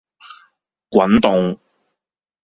[0.89, 1.59] 滾動